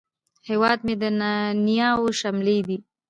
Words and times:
هیواد 0.49 0.79
مې 0.85 0.95
د 1.01 1.03
نیاوو 1.65 2.09
شملې 2.19 2.57
دي 2.67 2.77